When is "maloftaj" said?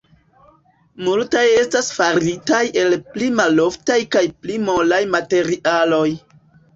3.41-3.97